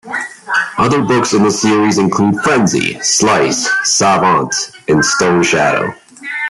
Other 0.79 1.03
books 1.03 1.31
in 1.31 1.43
the 1.43 1.51
series 1.51 1.99
include 1.99 2.41
"Frenzy", 2.41 2.99
"Slice", 3.01 3.69
"Savant", 3.83 4.51
and 4.87 5.05
"Stone 5.05 5.43
Shadow". 5.43 5.93